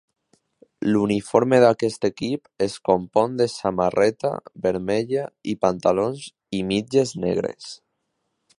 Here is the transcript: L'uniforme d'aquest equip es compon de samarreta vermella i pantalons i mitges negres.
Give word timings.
L'uniforme 0.93 1.59
d'aquest 1.63 2.07
equip 2.09 2.65
es 2.67 2.77
compon 2.89 3.35
de 3.41 3.47
samarreta 3.57 4.31
vermella 4.65 5.27
i 5.53 5.55
pantalons 5.67 6.25
i 6.61 6.63
mitges 6.73 7.15
negres. 7.27 7.73